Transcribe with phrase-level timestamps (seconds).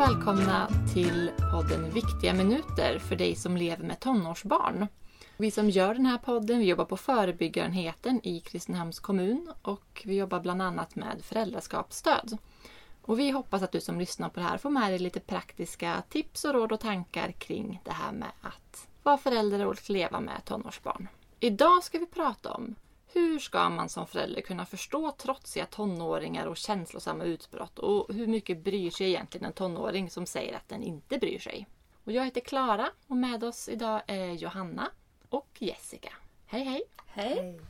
[0.00, 4.86] välkomna till podden Viktiga minuter för dig som lever med tonårsbarn.
[5.36, 10.16] Vi som gör den här podden vi jobbar på förebyggarenheten i Kristinehamns kommun och vi
[10.16, 12.38] jobbar bland annat med föräldraskapsstöd.
[13.02, 16.02] Och vi hoppas att du som lyssnar på det här får med dig lite praktiska
[16.08, 20.44] tips och råd och tankar kring det här med att vara förälder och leva med
[20.44, 21.08] tonårsbarn.
[21.40, 22.74] Idag ska vi prata om
[23.12, 28.64] hur ska man som förälder kunna förstå trotsiga tonåringar och känslosamma utbrott och hur mycket
[28.64, 31.66] bryr sig egentligen en tonåring som säger att den inte bryr sig?
[32.04, 34.90] Och jag heter Klara och med oss idag är Johanna
[35.28, 36.12] och Jessica.
[36.46, 36.82] Hej hej!
[37.06, 37.60] Hej!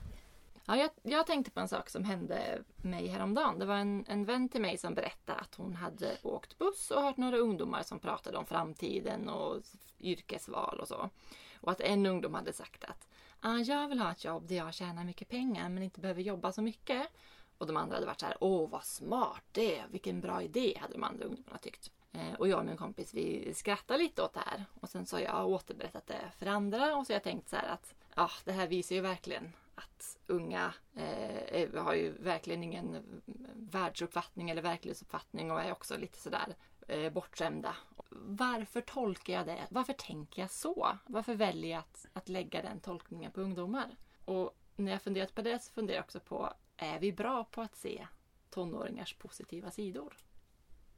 [0.64, 3.58] Ja, jag, jag tänkte på en sak som hände mig häromdagen.
[3.58, 7.02] Det var en, en vän till mig som berättade att hon hade åkt buss och
[7.02, 9.62] hört några ungdomar som pratade om framtiden och
[10.00, 11.10] yrkesval och så.
[11.60, 13.08] Och att en ungdom hade sagt att
[13.40, 16.52] ah, jag vill ha ett jobb där jag tjänar mycket pengar men inte behöver jobba
[16.52, 17.06] så mycket.
[17.58, 20.78] Och de andra hade varit så här, åh vad smart det är, vilken bra idé,
[20.80, 21.90] hade de andra ungdomarna tyckt.
[22.12, 24.64] Eh, och jag och min kompis vi skrattade lite åt det här.
[24.80, 27.56] Och sen så har jag återberättat det för andra och så har jag tänkt så
[27.56, 32.96] här att ja, det här visar ju verkligen att unga eh, har ju verkligen ingen
[33.54, 36.56] världsuppfattning eller verklighetsuppfattning och är också lite sådär
[36.90, 37.76] eh, bortskämda.
[38.10, 39.66] Varför tolkar jag det?
[39.70, 40.98] Varför tänker jag så?
[41.06, 43.96] Varför väljer jag att, att lägga den tolkningen på ungdomar?
[44.24, 47.60] Och när jag funderat på det så funderar jag också på, är vi bra på
[47.62, 48.06] att se
[48.50, 50.16] tonåringars positiva sidor?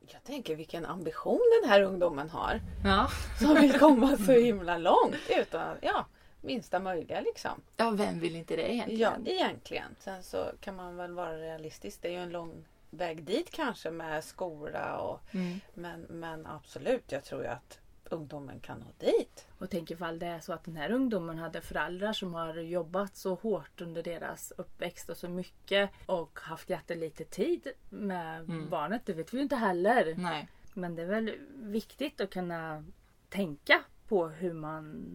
[0.01, 2.61] Jag tänker vilken ambition den här ungdomen har.
[2.85, 3.09] Ja.
[3.41, 6.07] Som vill komma så himla långt utan ja,
[6.41, 7.63] minsta möjliga liksom.
[7.77, 9.27] Ja, vem vill inte det Ja, egentligen?
[9.27, 9.97] egentligen.
[9.98, 12.03] Sen så kan man väl vara realistisk.
[12.03, 15.61] Det är ju en lång väg dit kanske med skola och Mm.
[15.75, 19.47] men, men absolut, jag tror ju att ungdomen kan nå dit.
[19.59, 23.17] Och tänk ifall det är så att den här ungdomen hade föräldrar som har jobbat
[23.17, 28.69] så hårt under deras uppväxt och så mycket och haft jättelite tid med Mm.
[28.70, 29.03] barnet.
[29.07, 30.14] Det vet vi ju inte heller.
[30.19, 30.48] Nej.
[30.74, 32.85] Men det är väl viktigt att kunna
[33.29, 35.07] tänka på hur man...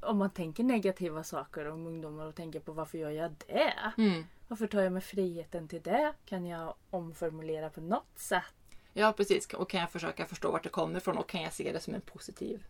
[0.00, 3.92] Om man tänker negativa saker om ungdomar och tänker på varför gör jag det?
[3.98, 4.24] Mm.
[4.48, 6.12] Varför tar jag mig friheten till det?
[6.24, 8.54] Kan jag omformulera på något sätt?
[8.92, 9.54] Ja, precis.
[9.54, 11.94] Och kan jag försöka förstå vart det kommer ifrån och kan jag se det som
[11.94, 12.64] en positiv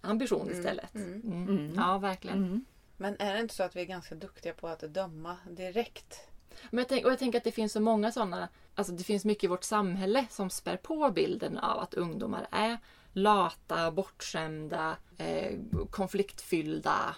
[0.00, 0.94] ambition istället?
[0.94, 1.22] mm.
[1.22, 1.48] Mm.
[1.48, 1.74] Mm.
[1.76, 2.38] Ja, verkligen.
[2.38, 2.64] Mm.
[2.96, 6.28] Men är det inte så att vi är ganska duktiga på att döma direkt?
[6.70, 9.24] Men jag, tänk, och jag tänker att det finns så många sådana, alltså det finns
[9.24, 12.78] mycket i vårt samhälle som spär på bilden av att ungdomar är
[13.12, 15.58] lata, bortskämda, eh,
[15.90, 17.14] konfliktfyllda.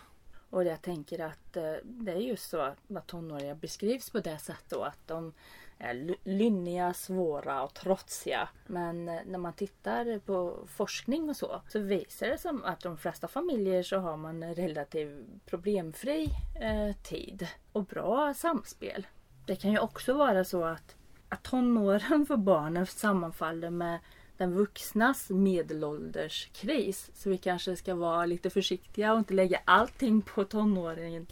[0.51, 4.71] Och jag tänker att eh, det är just så att tonåringar beskrivs på det sättet
[4.71, 5.33] då att de
[5.79, 8.49] är lynniga, svåra och trotsiga.
[8.67, 12.99] Men eh, när man tittar på forskning och så så visar det som att de
[12.99, 16.29] flesta familjer så har man en relativt problemfri
[16.61, 19.07] eh, tid och bra samspel.
[19.47, 20.97] Det kan ju också vara så att,
[21.29, 23.99] att tonåren för barnen sammanfaller med
[24.37, 27.11] den vuxnas medelålderskris.
[27.15, 31.27] Så vi kanske ska vara lite försiktiga och inte lägga allting på tonåringen.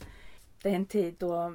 [0.62, 1.54] Det är en tid då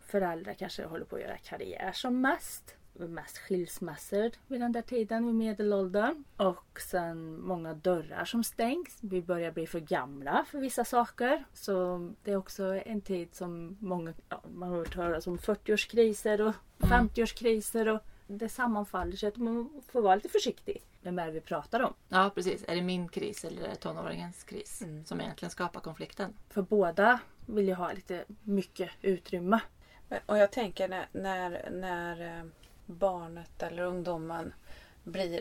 [0.00, 2.74] föräldrar kanske håller på att göra karriär som mest.
[3.00, 6.24] Mest skilsmässor vid den där tiden, vid medelåldern.
[6.36, 8.98] Och sen många dörrar som stängs.
[9.00, 11.44] Vi börjar bli för gamla för vissa saker.
[11.52, 16.40] Så det är också en tid som många, ja, man har hört talas om 40-årskriser
[16.40, 17.88] och 50-årskriser.
[17.88, 21.94] Och det sammanfaller så att man får vara lite försiktig med vad vi pratar om.
[22.08, 22.64] Ja, precis.
[22.68, 25.04] Är det min kris eller är det tonåringens kris Mm.
[25.04, 26.34] som egentligen skapar konflikten?
[26.50, 29.60] För båda vill ju ha lite mycket utrymme.
[30.08, 32.44] Men- Och jag tänker när, när, när eh,
[32.86, 34.52] barnet eller ungdomen
[35.04, 35.40] blir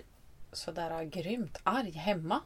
[0.52, 2.42] sådär grymt arg hemma.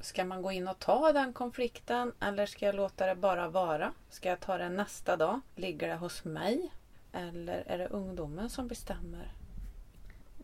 [0.00, 3.92] Ska man gå in och ta den konflikten eller ska jag låta det bara vara?
[4.10, 5.40] Ska jag ta den nästa dag?
[5.54, 6.72] Ligger det hos mig?
[7.12, 9.32] Eller är det ungdomen som bestämmer?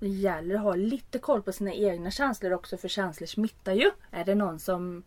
[0.02, 3.90] Det gäller att ha lite koll på sina egna känslor också för känslor smittar ju.
[4.10, 5.02] Är det någon som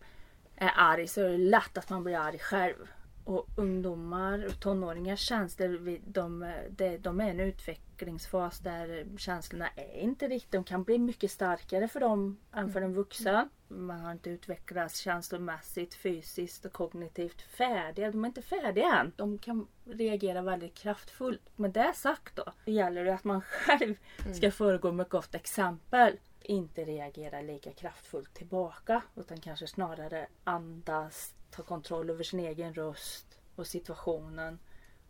[0.56, 2.88] är arg så är det lätt att man blir arg själv.
[3.26, 10.28] Och ungdomar och tonåringars känslor, de, de, de är en utvecklingsfas där känslorna är inte
[10.28, 13.48] riktigt, de kan bli mycket starkare för dem än för en vuxen.
[13.68, 18.10] Man har inte utvecklats känslomässigt, fysiskt och kognitivt färdiga.
[18.10, 19.12] De är inte färdiga än.
[19.16, 21.42] De kan reagera väldigt kraftfullt.
[21.56, 23.94] Med det sagt då, det gäller det att man själv
[24.34, 26.18] ska föregå med gott exempel.
[26.42, 33.26] Inte reagera lika kraftfullt tillbaka utan kanske snarare andas, ta kontroll över sin egen röst
[33.56, 34.58] och situationen.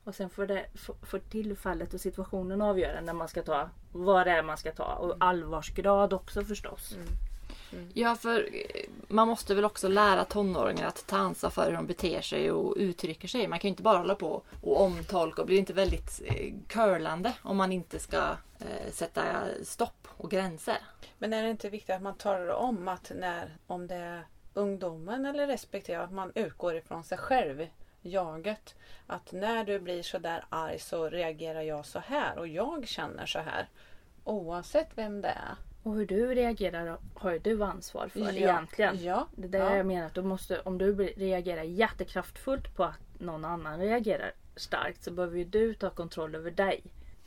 [0.05, 0.67] Och sen får, det,
[1.03, 4.95] får- tillfället och situationen avgöra när man ska ta, vad det är man ska ta
[4.95, 6.97] och allvarsgrad också förstås.
[7.95, 11.87] Ja, för eh, man måste väl också lära tonåringar att ta ansvar för hur de
[11.87, 13.49] beter sig och uttrycker sig.
[13.49, 17.33] Man kan ju inte bara hålla på och omtolka och blir inte väldigt eh, curlande
[17.43, 19.23] om man inte ska eh, sätta
[19.65, 20.79] stopp och gränser.
[21.19, 24.27] Men är det inte viktigt att man talar om att när, om det är
[24.57, 27.67] ungdomen eller respektive, att man utgår ifrån sig själv,
[28.03, 28.75] jaget.
[29.07, 33.27] Att när du blir så där arg så reagerar jag så här och jag känner
[33.27, 33.69] så här.
[34.25, 35.57] Oavsett vem det är.
[35.83, 39.05] Och hur du reagerar har ju du ansvar för Ja, egentligen.
[39.05, 39.77] Ja, Det är ja.
[39.77, 45.05] jag menar att du måste, om du reagerar jättekraftfullt på att någon annan reagerar starkt
[45.05, 46.83] så behöver ju du ta kontroll över dig.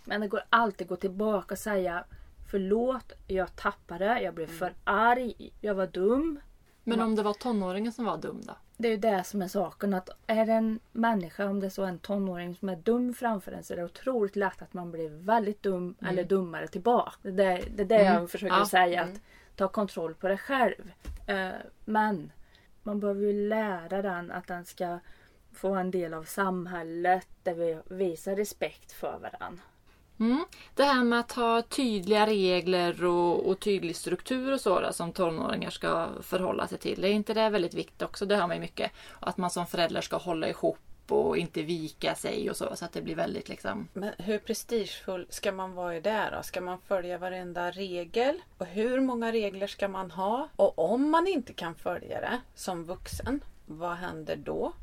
[0.05, 2.03] Men det går alltid att gå tillbaka och säga
[2.51, 6.39] Förlåt, jag tappade, jag blev för arg, jag var dum.
[6.89, 8.53] Men om det var tonåringen som var dum då?
[8.77, 11.69] Det är ju det som är saken att är det en människa, om det är
[11.69, 14.91] så en tonåring som är dum framför en så är det otroligt lätt att man
[14.91, 17.11] blir väldigt dum eller dummare tillbaka.
[17.21, 18.65] Det, är det, det det jag försöker Ja.
[18.65, 19.03] säga.
[19.03, 19.21] att
[19.55, 20.91] Ta kontroll på det själv.
[21.27, 21.49] Eh,
[21.85, 22.31] men
[22.83, 24.99] man behöver ju lära den att den ska
[25.53, 29.63] få en del av samhället där vi visar respekt för varandra.
[30.19, 30.45] Mm.
[30.75, 35.69] Det här med att ha tydliga regler och, och tydlig struktur och sådär som tonåringar
[35.69, 37.03] ska förhålla sig till.
[37.03, 38.25] Är inte det väldigt viktigt också?
[38.25, 38.91] Det hör man ju mycket.
[39.19, 40.77] Att man som förälder ska hålla ihop
[41.11, 42.75] och inte vika sig och så.
[42.75, 43.87] Så att det blir väldigt liksom...
[43.93, 46.43] Men hur prestigefull ska man vara i det då?
[46.43, 48.41] Ska man följa varenda regel?
[48.57, 50.49] Och hur många regler ska man ha?
[50.55, 54.73] Och om man inte kan följa det som vuxen, vad händer då?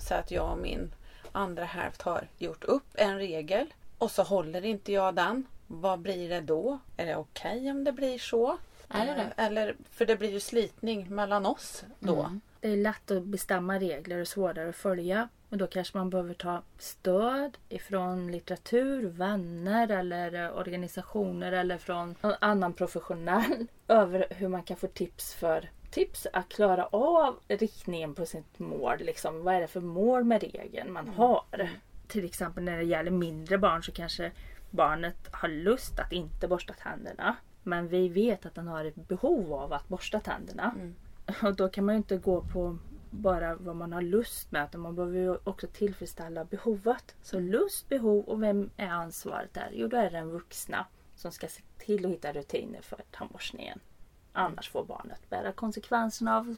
[0.00, 0.94] Så att jag och min
[1.32, 3.66] andra hälft har gjort upp en regel
[4.02, 5.46] och så håller inte jag den.
[5.66, 6.78] Vad blir det då?
[6.96, 8.58] Är det okej om det blir så?
[8.88, 9.42] Är det det?
[9.42, 12.20] Eller, för det blir ju slitning mellan oss då.
[12.20, 12.40] Mm.
[12.60, 15.28] Det är lätt att bestämma regler och svårare att följa.
[15.50, 22.14] Och då kanske man behöver ta stöd ifrån litteratur, vänner eller eh, organisationer eller från
[22.20, 28.14] någon annan professionell över hur man kan få tips för tips att klara av riktningen
[28.14, 28.98] på sitt mål.
[28.98, 31.70] Liksom, vad är det för mål med regeln man har?
[32.12, 34.32] Till exempel när det gäller mindre barn så kanske
[34.70, 37.36] barnet har lust att inte borsta tänderna.
[37.62, 40.74] Men vi vet att den har ett behov av att borsta tänderna.
[41.42, 42.78] Och då kan man ju inte gå på
[43.10, 47.14] bara vad man har lust med utan man behöver ju också tillfredsställa behovet.
[47.22, 49.70] Så lust, behov och vem är ansvaret där?
[49.72, 50.86] Jo, då är det den vuxna
[51.16, 53.80] som ska se till att hitta rutiner för tandborstningen.
[54.32, 56.56] Annars får barnet bära konsekvenserna av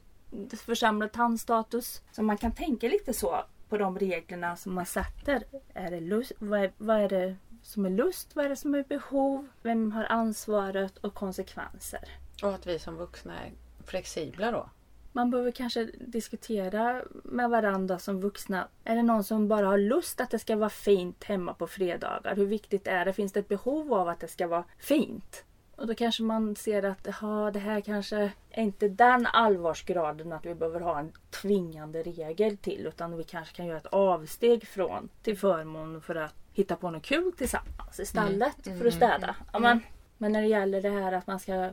[0.56, 2.02] försämrad tandstatus.
[2.12, 3.44] Så man kan tänka lite så
[3.74, 5.44] på de reglerna som man sätter.
[5.74, 8.36] Är det lust, vad, är, vad är det som är lust?
[8.36, 9.48] Vad är det som är behov?
[9.62, 12.08] Vem har ansvaret och konsekvenser?
[12.42, 13.52] Och att vi som vuxna är
[13.86, 14.70] flexibla då.
[15.12, 18.68] Man behöver kanske diskutera med varandra som vuxna.
[18.84, 22.36] Är det någon som bara har lust att det ska vara fint hemma på fredagar?
[22.36, 23.12] Hur viktigt är det?
[23.12, 25.44] Finns det ett behov av att det ska vara fint?
[25.76, 30.46] Och då kanske man ser att aha, det här kanske är inte den allvarsgraden att
[30.46, 32.86] vi behöver ha en tvingande regel till.
[32.86, 37.02] Utan vi kanske kan göra ett avsteg från till förmån för att hitta på något
[37.02, 39.36] kul tillsammans istället för att städa.
[39.52, 39.80] Ja, men,
[40.18, 41.70] men när det gäller det här att man ska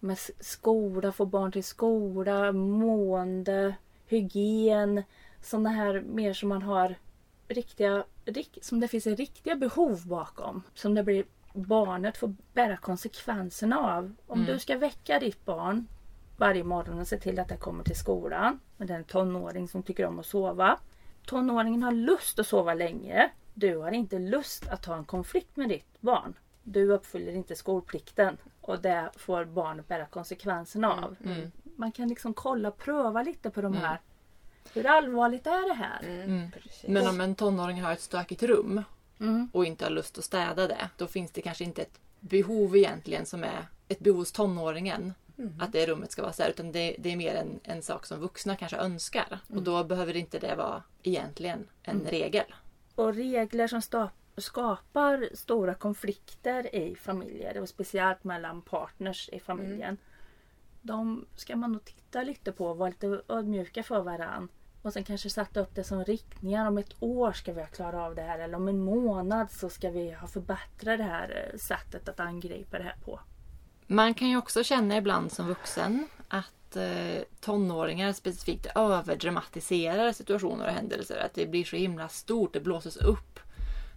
[0.00, 3.74] med skola, få barn till skola, mående,
[4.06, 5.02] hygien.
[5.42, 6.94] Sådana här mer som man har
[7.48, 10.62] riktiga, rik, som det finns riktiga behov bakom.
[10.74, 14.14] Som det blir barnet får bära konsekvenserna av.
[14.26, 15.86] Om du ska väcka ditt barn
[16.36, 18.60] varje morgon och se till att det kommer till skolan.
[18.76, 20.78] Men det är en tonåring som tycker om att sova.
[21.26, 23.30] Tonåringen har lust att sova länge.
[23.54, 26.34] Du har inte lust att ha en konflikt med ditt barn.
[26.62, 31.16] Du uppfyller inte skolplikten och det får barnet bära konsekvenserna av.
[31.76, 34.00] Man kan liksom kolla och pröva lite på de här.
[34.74, 36.00] Hur allvarligt är det här?
[36.50, 36.88] Precis.
[36.88, 38.82] Men om en tonåring har ett stökigt rum
[39.22, 39.50] Mm.
[39.52, 40.88] och inte har lust att städa det.
[40.96, 45.14] Då finns det kanske inte ett behov egentligen som är ett behov hos tonåringen.
[45.60, 46.50] Att det rummet ska vara så här.
[46.50, 49.38] Utan det, det är mer en, en sak som vuxna kanske önskar.
[49.48, 52.54] Och då behöver inte det vara egentligen en regel.
[52.94, 59.96] Och regler som sta- skapar stora konflikter i familjer och speciellt mellan partners i familjen.
[60.82, 64.48] De ska man nog titta lite på och vara lite ödmjuka för varann.
[64.82, 66.66] Och sen kanske sätta upp det som riktningar.
[66.66, 69.68] Om ett år ska vi ha klarat av det här eller om en månad så
[69.70, 73.20] ska vi ha förbättrat det här eh, sättet att angripa det här på.
[73.86, 80.72] Man kan ju också känna ibland som vuxen att eh, tonåringar specifikt överdramatiserar situationer och
[80.72, 81.16] händelser.
[81.26, 83.40] Att det blir så himla stort, det blåses upp.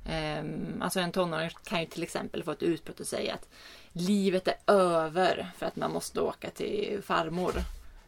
[0.10, 3.50] Ehm, alltså en tonåring kan ju till exempel få ett utbrott och säga att
[3.92, 7.54] livet är över för att man måste åka till farmor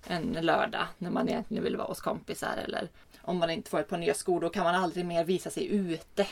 [0.07, 2.57] en lördag när man egentligen vill vara hos kompisar.
[2.57, 2.89] Eller
[3.21, 5.67] om man inte får ett par nya skor då kan man aldrig mer visa sig
[5.67, 6.27] ute.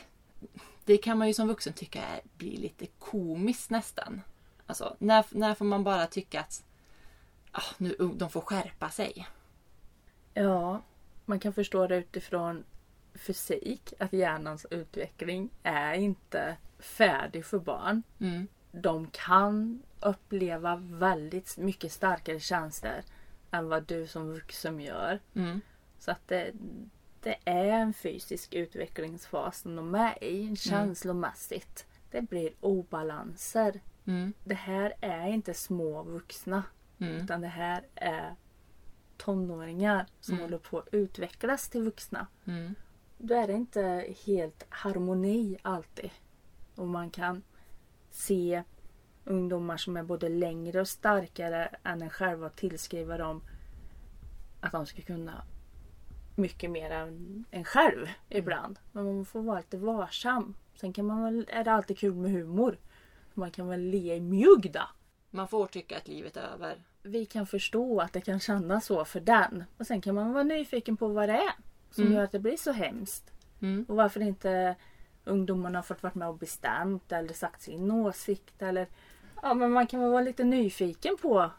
[0.85, 4.21] Det kan man ju som vuxen tycka är, blir lite komiskt nästan.
[4.65, 6.63] Alltså, när, när får man bara tycka att
[7.51, 9.27] ah, nu, de får skärpa sig.
[10.33, 10.81] Ja,
[11.25, 12.63] man kan förstå det utifrån
[13.15, 13.93] fysik.
[13.99, 18.03] Att hjärnans utveckling är inte färdig för barn.
[18.19, 18.47] Mm.
[18.71, 23.01] De kan uppleva väldigt mycket starkare känslor
[23.55, 25.19] än vad du som vuxen gör.
[25.33, 25.61] Mm.
[25.99, 26.51] Så att det,
[27.21, 31.85] det är en fysisk utvecklingsfas som de är i, känslomässigt.
[32.11, 33.81] Det blir obalanser.
[34.05, 34.33] Mm.
[34.43, 36.63] Det här är inte små vuxna.
[36.99, 37.15] Mm.
[37.15, 38.35] Utan det här är
[39.17, 40.43] tonåringar som Mm.
[40.43, 42.27] håller på att utvecklas till vuxna.
[42.45, 42.75] Mm.
[43.17, 46.09] Då är det inte helt harmoni alltid.
[46.75, 47.43] Och man kan
[48.11, 48.63] se
[49.25, 53.41] ungdomar som är både längre och starkare än en själv och tillskriva dem
[54.61, 55.43] att de ska kunna
[56.35, 58.79] mycket mer än en själv ibland.
[58.91, 60.55] Men man får vara lite varsam.
[60.75, 62.77] Sen kan man väl, är det alltid kul med humor.
[63.33, 64.89] Man kan väl le i mjugg då.
[65.29, 66.83] Man får tycka att livet är över.
[67.01, 69.63] Vi kan förstå att det kan kännas så för den.
[69.77, 71.53] Och sen kan man vara nyfiken på vad det är
[71.91, 72.15] som Mm.
[72.15, 73.31] gör att det blir så hemskt.
[73.61, 73.85] Mm.
[73.87, 74.75] Och varför inte
[75.25, 78.61] ungdomarna har fått vara med och bestämt eller sagt sin åsikt.
[78.61, 78.87] Eller,
[79.45, 81.51] ja, men man kan väl vara lite nyfiken på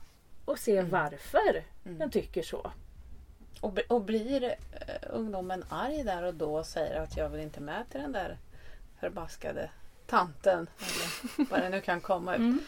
[0.45, 2.73] och se varför den tycker så.
[3.61, 4.55] Och, och blir eh,
[5.11, 8.39] ungdomen arg där och då och säger att jag vill inte med till den där
[9.01, 9.71] förbaskade
[10.07, 10.67] tanten.
[10.79, 12.39] Eller vad det nu kan komma ut.
[12.39, 12.61] Mm.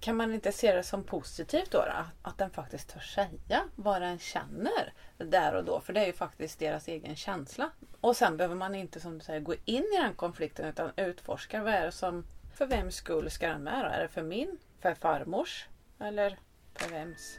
[0.00, 2.04] Kan man inte se det som positivt då, då?
[2.22, 5.80] Att den faktiskt törs säga vad den känner där och då.
[5.80, 7.70] För det är ju faktiskt deras egen känsla.
[8.00, 11.62] Och sen behöver man inte som du säger gå in i den konflikten utan utforska
[11.62, 12.24] vad är det som
[12.60, 13.90] för vems skull ska den med då?
[13.90, 14.58] Är det för min?
[14.80, 15.66] För farmors?
[16.00, 16.38] Eller
[16.74, 17.38] för vems?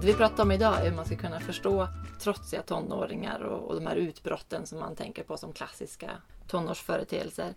[0.00, 1.88] Det vi pratar om idag är hur man ska kunna förstå
[2.20, 6.10] trotsiga tonåringar och, och de här utbrotten som man tänker på som klassiska
[6.48, 7.54] tonårsföreteelser.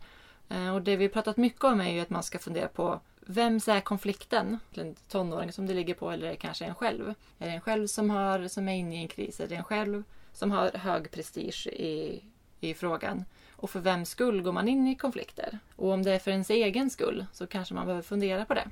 [0.50, 3.68] Eh, och det vi pratat mycket om är ju att man ska fundera på vems
[3.68, 4.60] är konflikten?
[4.74, 7.14] En tonåring som det ligger på eller kanske en själv?
[7.40, 9.40] Är det en själv som, har, som är inne i en kris?
[9.40, 12.24] Är det en själv som har hög prestige i,
[12.60, 13.26] i frågan?
[13.52, 15.60] Och för vems skull går man in i konflikter?
[15.76, 18.70] Och om det är för ens egen skull så kanske man behöver fundera på det.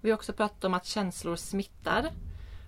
[0.00, 2.10] Vi har också pratat om att känslor smittar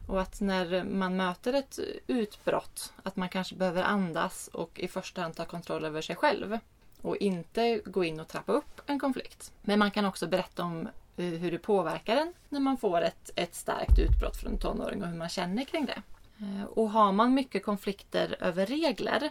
[0.09, 5.23] och att när man möter ett utbrott att man kanske behöver andas och i första
[5.23, 6.59] hand ta kontroll över sig själv
[7.07, 9.53] och inte gå in och trappa upp en konflikt.
[9.63, 13.31] Men man kan också berätta om eh, hur det påverkar en när man får ett,
[13.37, 16.03] ett starkt utbrott från en tonåring och hur man känner kring det.
[16.39, 19.31] Eh, Och har man mycket konflikter över regler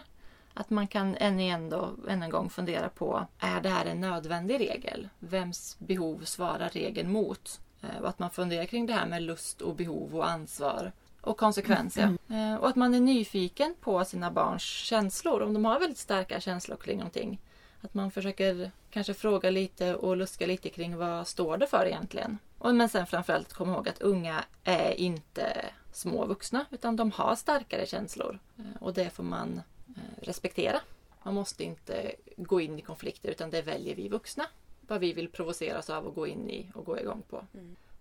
[0.54, 4.00] att man kan än igen då, än en gång fundera på, är det här en
[4.00, 5.08] nödvändig regel?
[5.18, 7.60] Vems behov svarar regeln mot?
[7.82, 11.36] Eh, Och att man funderar kring det här med lust och behov och ansvar och
[11.36, 12.16] konsekvenser.
[12.28, 16.40] Eh, Och att man är nyfiken på sina barns känslor, om de har väldigt starka
[16.40, 17.38] känslor kring någonting.
[17.86, 22.38] Att man försöker kanske fråga lite och luska lite kring vad står det för egentligen.
[22.58, 27.36] Och men sen framförallt komma ihåg att unga är inte små vuxna utan de har
[27.36, 28.38] starkare känslor.
[28.58, 30.80] Eh, Och det får man eh, respektera.
[31.22, 34.44] Man måste inte gå in i konflikter utan det väljer vi vuxna.
[34.80, 37.44] Vad vi vill provoceras av och gå in i och gå igång på.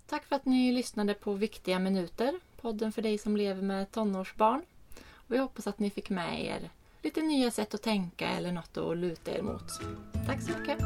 [0.07, 4.61] Tack för att ni lyssnade på Viktiga minuter, podden för dig som lever med tonårsbarn.
[5.13, 6.69] Och jag hoppas att ni fick med er
[7.05, 9.79] lite nya sätt att tänka eller något att luta er mot.
[10.27, 10.77] Tack så mycket!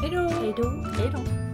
[0.00, 0.10] Hej
[0.56, 0.68] då!
[0.98, 1.47] Hej!